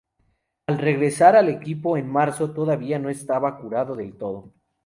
Al 0.65 0.79
regresar 0.79 1.35
al 1.35 1.47
equipo 1.49 1.95
en 1.95 2.11
marzo, 2.11 2.49
todavía 2.55 2.97
no 2.97 3.09
estaba 3.11 3.59
curado 3.59 3.95
del 3.95 4.17
todo. 4.17 4.51